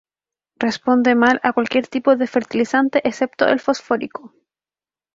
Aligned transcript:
Responde 0.57 1.13
mal 1.13 1.39
a 1.43 1.53
cualquier 1.53 1.85
tipo 1.87 2.15
de 2.15 2.25
fertilizante 2.25 3.07
excepto 3.07 3.45
el 3.45 3.59
fosfórico. 3.59 4.33